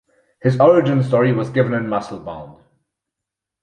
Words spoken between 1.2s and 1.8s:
was given